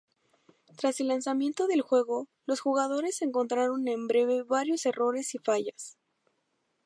[0.77, 5.95] Tras el lanzamiento del juego, los jugadores encontraron en breve varios errores y fallas.